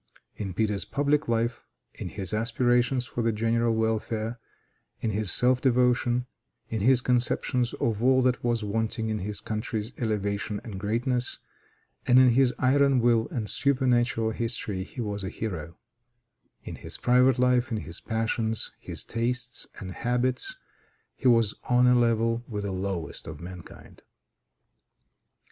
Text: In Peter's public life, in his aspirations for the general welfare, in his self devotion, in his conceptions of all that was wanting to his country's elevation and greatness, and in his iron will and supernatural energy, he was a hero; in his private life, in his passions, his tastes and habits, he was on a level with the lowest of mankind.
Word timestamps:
In 0.35 0.55
Peter's 0.55 0.83
public 0.83 1.27
life, 1.27 1.63
in 1.93 2.09
his 2.09 2.33
aspirations 2.33 3.05
for 3.05 3.21
the 3.21 3.31
general 3.31 3.75
welfare, 3.75 4.39
in 4.99 5.11
his 5.11 5.31
self 5.31 5.61
devotion, 5.61 6.25
in 6.69 6.81
his 6.81 7.01
conceptions 7.01 7.73
of 7.75 8.01
all 8.01 8.23
that 8.23 8.43
was 8.43 8.63
wanting 8.63 9.15
to 9.15 9.23
his 9.23 9.39
country's 9.41 9.91
elevation 9.99 10.59
and 10.63 10.79
greatness, 10.79 11.37
and 12.07 12.17
in 12.17 12.29
his 12.31 12.51
iron 12.57 12.99
will 12.99 13.27
and 13.29 13.47
supernatural 13.47 14.31
energy, 14.31 14.83
he 14.83 15.01
was 15.01 15.23
a 15.23 15.29
hero; 15.29 15.77
in 16.63 16.77
his 16.77 16.97
private 16.97 17.37
life, 17.37 17.69
in 17.71 17.77
his 17.77 17.99
passions, 18.01 18.71
his 18.79 19.03
tastes 19.05 19.67
and 19.77 19.91
habits, 19.91 20.57
he 21.15 21.27
was 21.27 21.53
on 21.69 21.85
a 21.85 21.93
level 21.93 22.43
with 22.47 22.63
the 22.63 22.71
lowest 22.71 23.27
of 23.27 23.39
mankind. 23.39 24.01